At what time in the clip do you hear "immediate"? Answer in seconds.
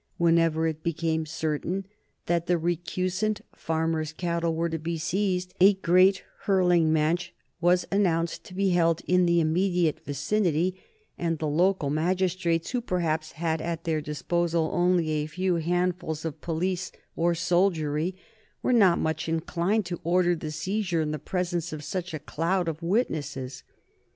9.39-9.99